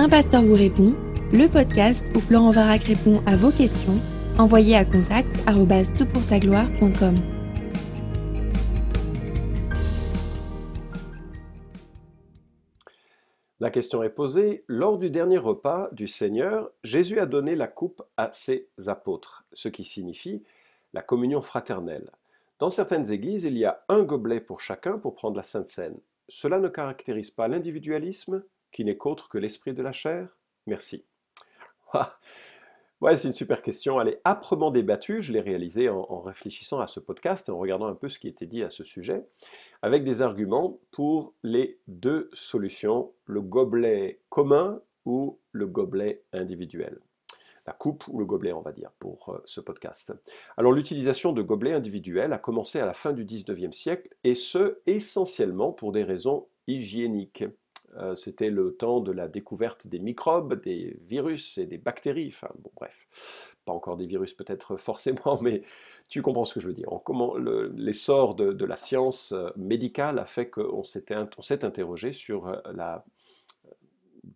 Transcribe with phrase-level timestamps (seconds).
[0.00, 0.94] Un pasteur vous répond,
[1.32, 4.00] le podcast où Florent Varac répond à vos questions,
[4.38, 5.26] envoyez à contact
[6.40, 7.16] gloire.com
[13.58, 18.04] La question est posée, lors du dernier repas du Seigneur, Jésus a donné la coupe
[18.16, 20.44] à ses apôtres, ce qui signifie
[20.92, 22.12] la communion fraternelle.
[22.60, 25.98] Dans certaines églises, il y a un gobelet pour chacun pour prendre la Sainte Seine.
[26.28, 30.36] Cela ne caractérise pas l'individualisme, qui n'est qu'autre que l'esprit de la chair?
[30.66, 31.04] Merci.
[33.00, 34.00] Ouais, c'est une super question.
[34.00, 35.22] Elle est âprement débattue.
[35.22, 38.18] Je l'ai réalisée en, en, réfléchissant à ce podcast et en regardant un peu ce
[38.18, 39.24] qui était dit à ce sujet,
[39.82, 46.98] avec des arguments pour les deux solutions, le gobelet commun ou le gobelet individuel
[47.68, 50.14] la coupe ou le gobelet, on va dire, pour euh, ce podcast.
[50.56, 54.78] Alors l'utilisation de gobelets individuels a commencé à la fin du 19e siècle, et ce,
[54.86, 57.44] essentiellement pour des raisons hygiéniques.
[57.98, 62.32] Euh, c'était le temps de la découverte des microbes, des virus et des bactéries.
[62.34, 65.62] Enfin, bon, bref, pas encore des virus peut-être forcément, mais
[66.08, 66.88] tu comprends ce que je veux dire.
[67.74, 71.12] L'essor de, de, la science euh, médicale a fait qu'on s'est
[71.64, 73.04] interrogé sur la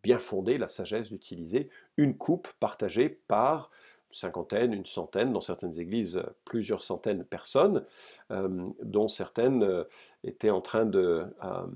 [0.02, 3.70] bien fondé la sagesse d'utiliser une coupe partagée par
[4.12, 7.84] cinquantaine, une centaine, dans certaines églises plusieurs centaines de personnes,
[8.30, 9.84] euh, dont certaines euh,
[10.24, 11.66] étaient en train de euh,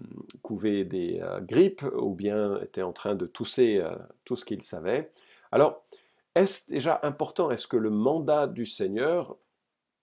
[0.42, 3.82] couver des grippes ou bien étaient en train de tousser
[4.24, 5.10] tout ce qu'ils savaient.
[5.50, 5.82] Alors,
[6.34, 9.36] est-ce déjà important Est-ce que le mandat du Seigneur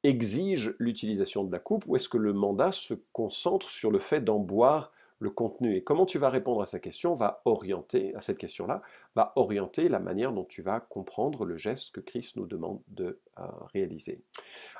[0.03, 4.19] exige l'utilisation de la coupe ou est-ce que le mandat se concentre sur le fait
[4.19, 4.91] d'en boire
[5.23, 5.75] le contenu.
[5.75, 8.81] Et comment tu vas répondre à cette question va orienter, à cette question-là,
[9.15, 13.19] va orienter la manière dont tu vas comprendre le geste que Christ nous demande de
[13.39, 14.21] euh, réaliser.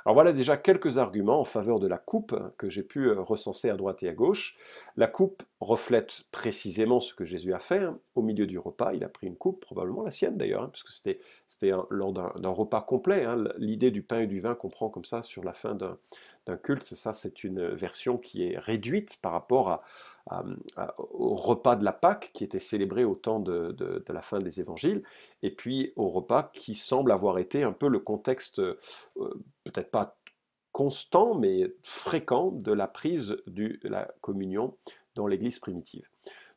[0.04, 3.70] Alors voilà déjà quelques arguments en faveur de la coupe que j'ai pu euh, recenser
[3.70, 4.58] à droite et à gauche.
[4.96, 7.78] La coupe reflète précisément ce que Jésus a fait.
[7.78, 7.98] Hein.
[8.14, 10.90] Au milieu du repas, il a pris une coupe, probablement la sienne d'ailleurs, hein, puisque
[10.90, 13.24] c'était, c'était lors d'un, repas complet.
[13.24, 13.44] Hein.
[13.56, 15.98] L'idée du pain et du vin qu'on prend comme ça sur la fin d'un,
[16.46, 19.82] d'un culte, ça, c'est une version qui est réduite par rapport
[20.98, 25.02] au repas de la Pâque qui était célébré au temps de, la fin des évangiles,
[25.42, 28.78] et puis au repas qui semble avoir été un peu le contexte, euh,
[29.64, 30.16] peut-être pas
[30.72, 34.76] constant, mais fréquent de la prise de la communion
[35.14, 36.08] dans l'Église primitive.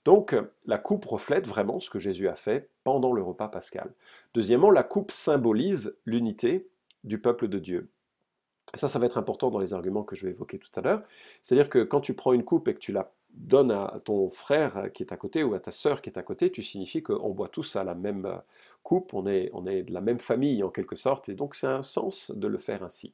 [0.06, 3.94] Donc la coupe reflète vraiment ce que Jésus a fait pendant le repas pascal.
[4.34, 6.70] Deuxièmement, la coupe symbolise l'unité
[7.04, 7.90] du peuple de Dieu.
[8.76, 11.04] Ça, ça va être important dans les arguments que je vais évoquer tout à l'heure.
[11.42, 14.90] C'est-à-dire que quand tu prends une coupe et que tu la donne à ton frère
[14.94, 17.30] qui est à côté ou à ta sœur qui est à côté, tu signifies qu'on
[17.30, 18.42] boit tous à la même
[18.88, 22.32] coupe, on est, de la même famille en quelque sorte, et donc c'est un sens
[22.32, 23.14] de le faire ainsi.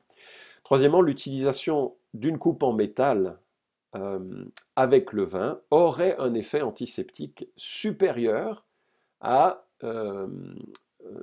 [0.63, 3.39] Troisièmement, l'utilisation d'une coupe en métal
[3.95, 8.65] euh, avec le vin aurait un effet antiseptique supérieur
[9.19, 10.27] à euh,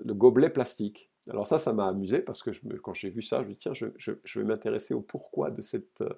[0.05, 1.10] le gobelet plastique.
[1.29, 3.73] Alors ça, ça m'a amusé parce que quand j'ai vu ça, je me dis tiens,
[3.75, 6.09] je, vais m'intéresser au pourquoi de cette euh,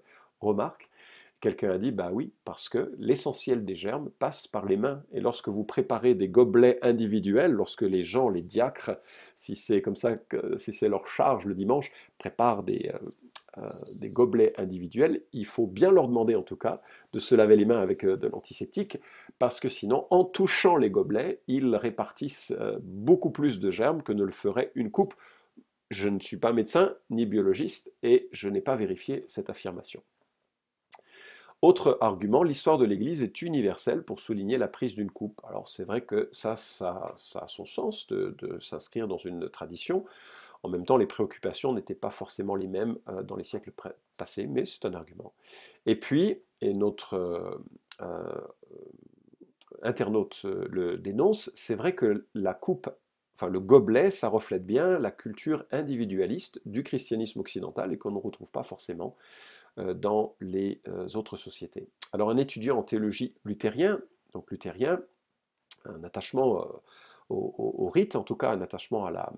[0.41, 0.89] remarque.
[1.41, 5.03] Quelqu'un a dit, bah oui, parce que l'essentiel des germes passe par les mains.
[5.13, 8.93] Et lorsque vous préparez des gobelets individuels, lorsque les gens, les diacres,
[9.35, 10.17] si c'est comme ça,
[10.57, 12.99] si c'est leur charge le dimanche, préparent des, euh,
[13.59, 13.69] euh,
[14.01, 16.81] des gobelets individuels, il faut bien leur demander en tout cas
[17.13, 18.99] de se laver les mains avec euh, de l'antiseptique,
[19.39, 24.25] parce que sinon, en touchant les gobelets, ils répartissent beaucoup plus de germes que ne
[24.25, 25.15] le ferait une coupe.
[25.91, 30.03] Je ne suis pas médecin ni biologiste et je n'ai pas vérifié cette affirmation.
[31.63, 35.41] Autre argument, l'histoire de l'Église est universelle pour souligner la prise d'une coupe.
[35.49, 40.05] Alors c'est vrai que ça, ça, a son sens de, s'inscrire dans une tradition.
[40.63, 43.73] En même temps, les préoccupations n'étaient pas forcément les mêmes euh, dans les siècles
[44.17, 45.35] passés, mais c'est un argument.
[45.87, 47.59] Et puis, et notre euh,
[48.01, 48.41] euh,
[49.83, 52.89] internaute le dénonce, c'est vrai que la coupe,
[53.35, 58.19] enfin le gobelet, ça reflète bien la culture individualiste du christianisme occidental et qu'on ne
[58.19, 59.17] retrouve pas forcément
[59.79, 60.83] dans les
[61.15, 61.89] autres sociétés.
[62.13, 64.03] Alors un étudiant en théologie luthérien,
[64.35, 65.01] donc luthérien,
[65.87, 66.67] un attachement
[67.33, 69.33] au, rite, en tout cas un attachement à la,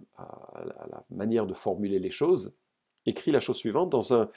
[1.10, 2.54] manière de formuler les choses,
[3.06, 4.28] écrit la chose suivante dans un,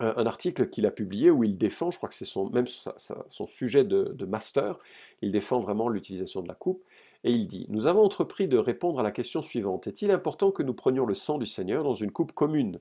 [0.00, 3.46] un article qu'il a publié où il défend, je crois que c'est son, même son
[3.46, 4.78] sujet de, master,
[5.20, 6.82] il défend vraiment l'utilisation de la coupe,
[7.22, 10.62] et il dit, nous avons entrepris de répondre à la question suivante, est-il important que
[10.62, 12.80] nous prenions le sang du Seigneur dans une coupe commune,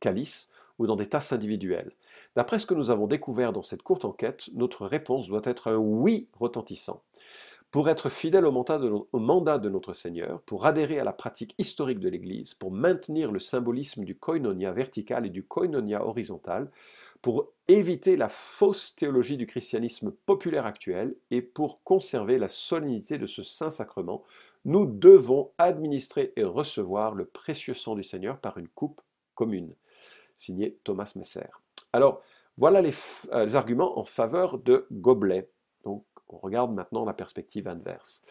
[0.00, 1.92] calice, ou dans des tasses individuelles?
[2.36, 5.76] D'après ce que nous avons découvert dans cette courte enquête, notre réponse doit être un
[5.76, 7.02] oui retentissant.
[7.74, 8.78] Pour être fidèle au mandat,
[9.58, 14.04] de, notre Seigneur, pour adhérer à la pratique historique de l'Église, pour maintenir le symbolisme
[14.04, 16.70] du koinonia vertical et du koinonia horizontal,
[17.20, 23.26] pour éviter la fausse théologie du christianisme populaire actuel et pour conserver la solennité de
[23.26, 24.22] ce saint sacrement,
[24.64, 29.00] nous devons administrer et recevoir le précieux sang du Seigneur par une coupe
[29.34, 29.74] commune.
[30.36, 31.48] Signé Thomas Messer.
[31.92, 32.22] Alors,
[32.56, 32.94] voilà les,
[33.32, 35.50] euh, arguments en faveur de gobelets.
[36.44, 38.22] Regarde maintenant la perspective inverse.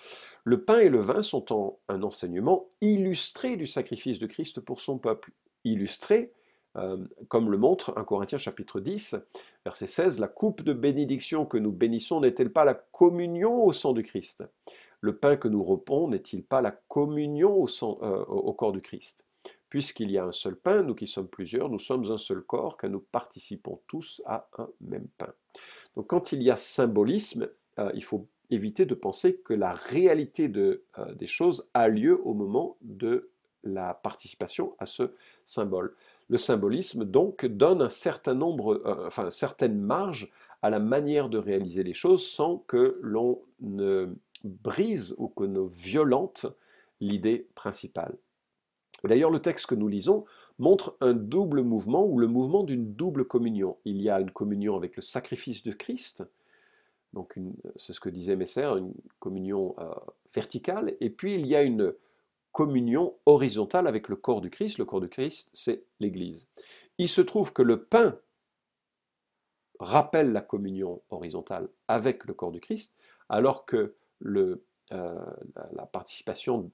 [0.44, 5.00] Le pain et le vin sont un enseignement illustré du sacrifice de Christ pour son
[5.00, 5.31] peuple.
[5.63, 6.31] Illustré,
[6.77, 9.15] euh, comme le montre 1 Corinthiens chapitre 10,
[9.65, 13.94] verset 16, la coupe de bénédiction que nous bénissons n'est-elle pas la communion au sang
[13.94, 14.44] du Christ?
[15.01, 17.68] Le pain que nous repons n'est-il pas la communion au,
[18.04, 19.25] euh, au corps du Christ?
[19.69, 22.77] Puisqu'il y a un seul pain, nous qui sommes plusieurs, nous sommes un seul corps,
[22.77, 25.33] car nous participons tous à un même pain.
[25.95, 27.50] Donc quand il y a symbolisme,
[27.80, 30.78] euh, il faut éviter de penser que la réalité euh,
[31.16, 33.30] des choses a lieu au moment de
[33.64, 35.14] la participation à ce
[35.46, 35.96] symbole.
[36.30, 40.31] Le symbolisme donc donne un certain nombre, euh, enfin certaines marges
[40.62, 45.62] à la manière de réaliser les choses sans que l'on ne brise ou que ne
[45.62, 46.46] violente
[47.00, 48.16] l'idée principale.
[49.04, 50.24] D'ailleurs, le texte que nous lisons
[50.60, 53.78] montre un double mouvement ou le mouvement d'une double communion.
[53.84, 56.24] Il y a une communion avec le sacrifice de Christ,
[57.13, 57.36] donc
[57.75, 59.94] c'est ce que disait Messer, une communion euh,
[60.33, 61.94] verticale, et puis il y a une
[62.51, 64.77] communion horizontale avec le corps du Christ.
[64.77, 66.48] Le corps du Christ, c'est l'Église.
[66.98, 68.18] Il se trouve que le pain
[69.80, 72.95] rappelle la communion horizontale avec le corps du Christ,
[73.30, 73.95] alors que
[74.25, 74.56] euh,
[74.92, 76.71] la, participation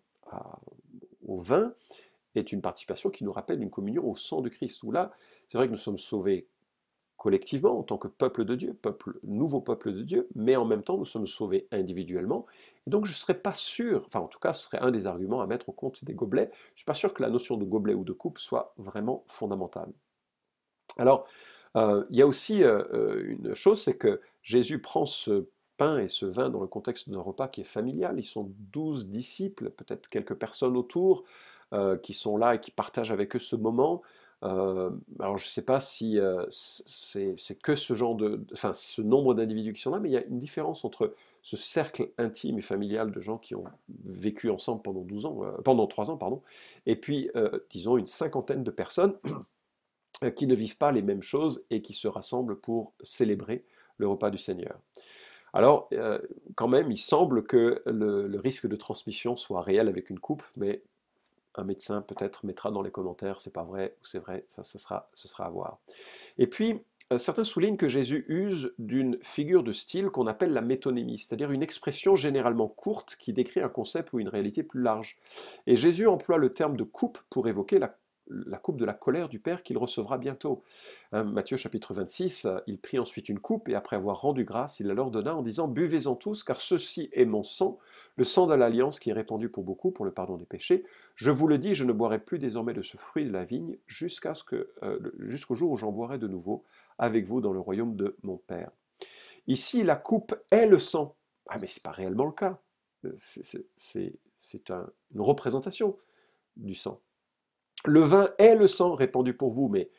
[1.26, 1.74] au vin
[2.36, 5.12] est une participation qui nous rappelle une communion au sang de Christ, où là,
[5.48, 6.48] c'est vrai que nous sommes sauvés
[7.20, 8.80] collectivement en tant que peuple de Dieu,
[9.24, 12.46] nouveau peuple de Dieu, mais en même temps nous sommes sauvés individuellement.
[12.88, 15.06] Et donc je ne serais pas sûr, enfin en tout cas ce serait un des
[15.06, 17.58] arguments à mettre au compte des gobelets, je ne suis pas sûr que la notion
[17.58, 19.92] de gobelet ou de coupe soit vraiment fondamentale.
[20.98, 21.28] Alors
[21.76, 26.00] euh, il y a aussi euh, euh, une chose, c'est que Jésus prend ce pain
[26.00, 28.16] et ce vin dans le contexte d'un repas qui est familial.
[28.18, 31.24] Ils sont douze disciples, peut-être quelques personnes autour,
[32.02, 34.02] qui sont là et qui partagent avec eux ce moment.
[34.44, 39.02] Euh, alors je ne sais pas si euh, c'est que ce genre de, enfin ce
[39.02, 42.58] nombre d'individus qui sont là, mais il y a une différence entre ce cercle intime
[42.58, 43.66] et familial de gens qui ont
[44.06, 46.42] vécu ensemble pendant 12 ans, euh, pendant 3 ans, pardon,
[46.86, 47.30] et puis
[47.70, 49.18] disons une cinquantaine de personnes
[50.36, 53.66] qui ne vivent pas les mêmes choses et qui se rassemblent pour célébrer
[53.98, 54.80] le repas du Seigneur.
[55.52, 55.90] Alors,
[56.56, 60.44] quand même, il semble que le, le, risque de transmission soit réel avec une coupe,
[60.56, 60.84] mais
[61.60, 65.10] un médecin peut-être mettra dans les commentaires c'est pas vrai ou c'est vrai, ça sera,
[65.14, 65.80] ce sera à voir.
[66.38, 70.62] Et puis, euh, certains soulignent que Jésus use d'une figure de style qu'on appelle la
[70.62, 75.18] métonymie, c'est-à-dire une expression généralement courte qui décrit un concept ou une réalité plus large.
[75.66, 77.96] Et Jésus emploie le terme de coupe pour évoquer la
[78.30, 80.64] la coupe de la colère du Père qu'il recevra bientôt.
[81.12, 84.88] Hein, Matthieu chapitre 26, il prit ensuite une coupe et après avoir rendu grâce, il
[84.88, 87.80] la leur donna en disant Buvez-en tous, car ceci est mon sang,
[88.16, 90.86] le sang de l'alliance qui est répandu pour beaucoup pour le pardon des péchés.
[91.16, 93.78] Je vous le dis, je ne boirai plus désormais de ce fruit de la vigne
[93.88, 96.64] jusqu'à ce que, euh, jusqu'au jour où j'en boirai de nouveau
[96.98, 98.72] avec vous dans le royaume de mon Père.
[99.48, 101.16] Ici, la coupe est le sang.
[101.48, 102.60] Ah, mais ce n'est pas réellement le cas.
[103.06, 105.98] Euh, c'est une représentation
[106.56, 107.02] du sang.
[107.86, 109.90] Le vin est le sang répandu pour vous, mais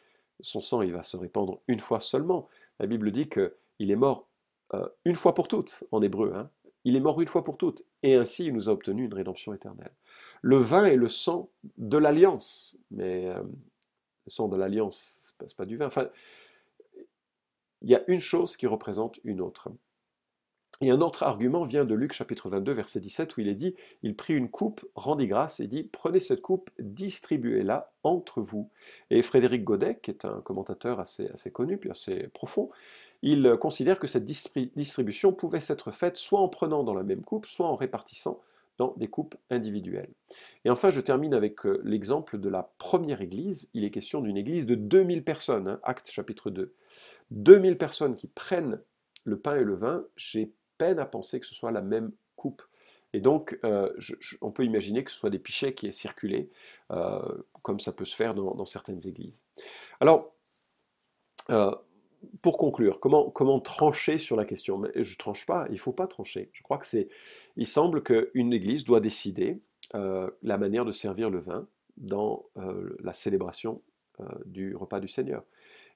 [0.41, 2.49] son sang, il va se répandre une fois seulement.
[2.79, 4.27] La Bible dit qu'il est mort
[4.75, 6.33] euh, une fois pour toutes, en hébreu.
[6.35, 6.51] Hein.
[6.85, 9.53] Il est mort une fois pour toutes, et ainsi il nous a obtenu une rédemption
[9.53, 9.93] éternelle.
[10.41, 15.55] Le vin est le sang de l'alliance, mais euh, le sang de l'alliance, ce n'est
[15.55, 15.87] pas du vin.
[15.87, 16.09] Enfin,
[17.83, 19.69] il y a une chose qui représente une autre.
[20.83, 23.75] Et un autre argument vient de Luc chapitre 22, verset 17, où il est dit,
[24.03, 28.71] il prit une coupe, rendit grâce et dit, prenez cette coupe, distribuez-la entre vous.
[29.11, 32.71] Et Frédéric Godet, qui est un commentateur assez, assez connu, puis assez profond,
[33.23, 37.45] il considère que cette distribution pouvait s'être faite soit en prenant dans la même coupe,
[37.45, 38.41] soit en répartissant
[38.79, 40.09] dans des coupes individuelles.
[40.65, 43.69] Et enfin, je termine avec euh, l'exemple de la première église.
[43.75, 46.73] Il est question d'une église de 2000 personnes, hein, acte chapitre 2.
[47.31, 48.81] 2000 personnes qui prennent
[49.25, 50.07] le pain et le vin.
[50.17, 52.63] J'ai peine à penser que ce soit la même coupe.
[53.13, 53.93] Et donc, euh,
[54.41, 56.49] on peut imaginer que ce soit des pichets qui aient circulé,
[56.91, 57.21] euh,
[57.63, 59.45] comme ça peut se faire dans, certaines églises.
[60.01, 60.33] Alors,
[61.51, 61.75] euh,
[62.41, 64.79] pour conclure, comment, comment trancher sur la question?
[64.79, 66.49] Mais Je tranche pas, il faut pas trancher.
[66.55, 67.09] Je crois que c'est...
[67.57, 69.61] Il semble qu'une église doit décider
[69.93, 72.47] la manière de servir le vin dans
[73.03, 73.83] la célébration
[74.45, 75.43] du repas du Seigneur.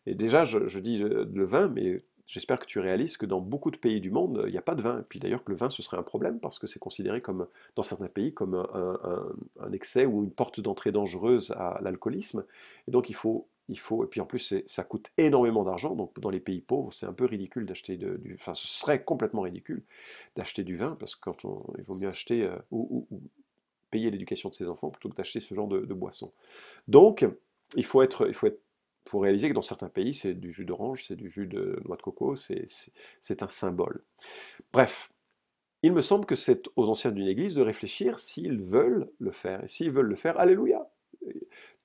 [0.04, 3.76] Et déjà, je dis le vin, mais J'espère que tu réalises que dans beaucoup de
[3.76, 5.00] pays du monde, il n'y a pas de vin.
[5.00, 7.46] Et puis d'ailleurs que le vin, ce serait un problème parce que c'est considéré comme,
[7.76, 12.44] dans certains pays comme un, excès ou une porte d'entrée dangereuse à l'alcoolisme.
[12.88, 16.18] Et donc il faut il faut, et puis en plus ça coûte énormément d'argent, donc
[16.20, 19.82] dans les pays pauvres c'est un peu ridicule d'acheter du, enfin ce serait complètement ridicule
[20.36, 23.06] d'acheter du vin, parce que vaut mieux acheter euh, ou,
[23.90, 26.32] payer l'éducation de ses enfants plutôt que d'acheter ce genre de, de, boisson.
[26.88, 27.24] Donc
[27.76, 28.60] il faut être, il faut être,
[29.06, 31.96] faut réaliser que dans certains pays c'est du jus d'orange, c'est du jus de noix
[31.96, 34.02] de coco, c'est un symbole.
[34.72, 35.10] Bref,
[35.82, 39.62] il me semble que c'est aux anciens d'une église de réfléchir s'ils veulent le faire.
[39.62, 40.88] Et s'ils veulent le faire, alléluia.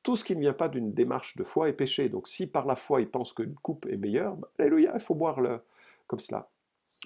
[0.04, 2.08] Tout ce qui ne vient pas d'une démarche de foi est péché.
[2.08, 5.16] Donc si par la foi ils pensent qu'une coupe est meilleure, bah, alléluia, il faut
[5.16, 5.60] boire le,
[6.08, 6.50] comme cela.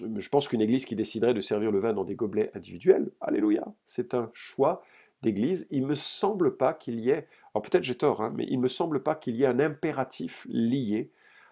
[0.00, 3.66] Je pense qu'une église qui déciderait de servir le vin dans des gobelets individuels, alléluia,
[3.86, 4.80] c'est un choix
[5.24, 8.68] Il me semble pas qu'il y ait, alors peut-être j'ai tort, hein, mais il me
[8.68, 11.10] semble pas qu'il y ait un impératif lié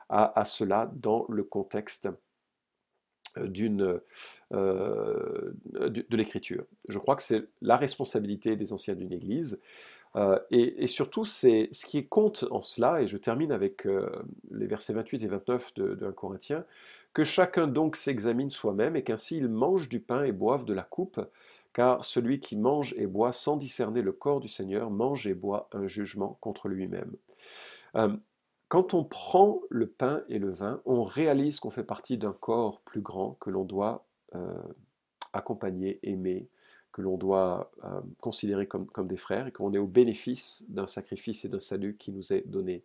[0.08, 2.08] à, cela dans le contexte
[3.38, 3.98] euh,
[4.52, 6.64] euh, de, l'écriture.
[6.88, 9.62] Je crois que c'est la responsabilité des anciens d'une Église.
[10.16, 13.88] Euh, et, surtout, c'est ce qui compte en cela, et je termine avec
[14.50, 16.66] les versets 28 et 29 de, de 1 Corinthien,
[17.14, 20.82] que chacun donc s'examine soi-même, et qu'ainsi il mange du pain et boive de la
[20.82, 21.20] coupe,
[21.72, 25.68] car celui qui mange et boit sans discerner le corps du Seigneur mange et boit
[25.72, 27.16] un jugement contre lui-même.
[28.72, 32.80] Quand on prend le pain et le vin, on réalise qu'on fait partie d'un corps
[32.80, 34.62] plus grand que l'on doit euh,
[35.34, 36.48] accompagner, aimer,
[36.90, 41.44] que l'on doit euh, considérer comme, des frères et qu'on est au bénéfice d'un sacrifice
[41.44, 42.82] et d'un salut qui nous est donné.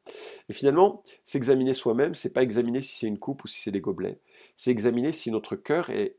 [0.50, 3.80] Et finalement, s'examiner soi-même, c'est pas examiner si c'est une coupe ou si c'est des
[3.80, 4.20] gobelets,
[4.58, 6.18] c'est examiner si notre cœur est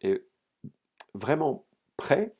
[1.12, 1.66] vraiment
[1.98, 2.34] prêt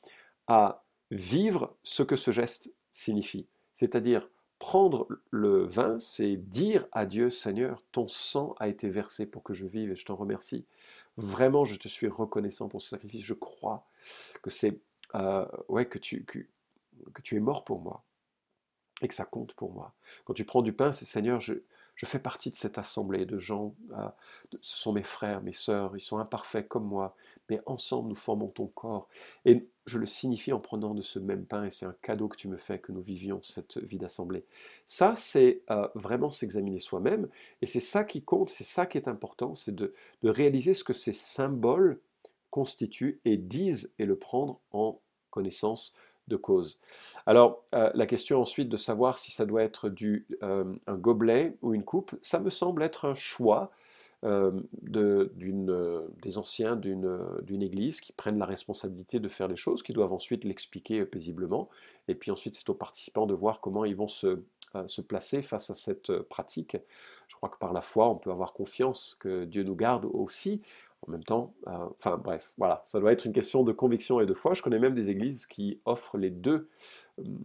[0.49, 3.47] à vivre ce que ce geste signifie.
[3.73, 4.27] C'est-à-dire
[4.59, 9.53] Prendre le vin, c'est dire à Dieu, Seigneur, ton sang a été versé pour que
[9.53, 10.65] je vive et je t'en remercie.
[11.15, 13.23] Vraiment, je te suis reconnaissant pour ce sacrifice.
[13.23, 13.87] Je crois
[14.41, 14.81] que c'est
[15.15, 16.39] euh, ouais que tu que,
[17.13, 18.03] que, tu es mort pour moi
[19.01, 19.93] et que ça compte pour moi.
[20.25, 21.53] Quand tu prends du pain, c'est Seigneur, je,
[21.99, 24.07] je fais partie de cette assemblée de gens, euh,
[24.61, 27.13] ce sont mes frères, mes sœurs, ils sont imparfaits comme moi,
[27.49, 29.09] mais ensemble nous formons ton corps.
[29.43, 32.37] Et je le signifie en prenant de ce même pain, et c'est un cadeau que
[32.37, 34.45] tu me fais que nous vivions cette vie d'assemblée.
[34.85, 37.27] Ça, c'est euh, vraiment s'examiner soi-même,
[37.61, 40.85] et c'est ça qui compte, c'est ça qui est important, c'est de, de réaliser ce
[40.85, 41.99] que ces symboles
[42.49, 45.01] constituent et disent et le prendre en
[45.31, 45.93] connaissance
[46.35, 46.79] cause.
[47.25, 51.55] Alors, euh, la question ensuite de savoir si ça doit être du, euh, un gobelet
[51.61, 53.71] ou une coupe, ça me semble être un choix
[54.25, 55.31] euh, de,
[56.21, 60.43] des anciens d'une église qui prennent la responsabilité de faire les choses, qui doivent ensuite
[60.43, 61.69] l'expliquer paisiblement,
[62.07, 65.75] et puis ensuite c'est aux participants de voir comment ils vont se placer face à
[65.75, 66.77] cette pratique.
[67.27, 70.61] Je crois que par la foi, on peut avoir confiance que Dieu nous garde aussi
[71.07, 74.25] en même temps, euh, enfin bref, voilà, ça doit être une question de conviction et
[74.25, 74.53] de foi.
[74.53, 76.69] Je connais même des églises qui offrent les deux
[77.17, 77.39] hum,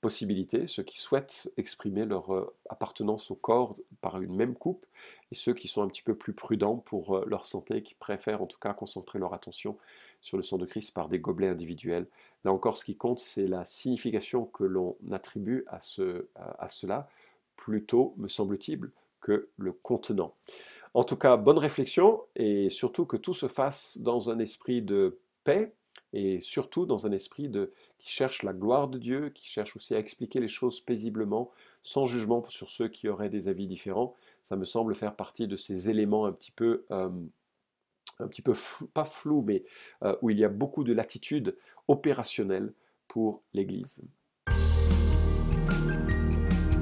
[0.00, 4.86] possibilités, ceux qui souhaitent exprimer leur euh, appartenance au corps par une même coupe,
[5.30, 8.42] et ceux qui sont un petit peu plus prudents pour euh, leur santé, qui préfèrent
[8.42, 9.76] en tout cas concentrer leur attention
[10.22, 12.06] sur le sang de Christ par des gobelets individuels.
[12.44, 15.78] Là encore, ce qui compte, c'est la signification que l'on attribue à,
[16.58, 17.08] à cela,
[17.56, 20.34] plutôt, me semble-t-il, que le contenant.
[20.94, 25.18] En tout cas, bonne réflexion et surtout que tout se fasse dans un esprit de
[25.42, 25.74] paix
[26.12, 27.50] et surtout dans un esprit
[27.98, 31.50] qui cherche la gloire de Dieu, qui cherche aussi à expliquer les choses paisiblement,
[31.82, 34.14] sans jugement sur ceux qui auraient des avis différents.
[34.44, 37.10] Ça me semble faire partie de ces éléments un petit peu, euh,
[38.20, 38.54] un petit peu
[38.94, 39.64] pas flou, mais
[40.04, 41.56] euh, où il y a beaucoup de latitude
[41.88, 42.72] opérationnelle
[43.08, 44.04] pour l'Église.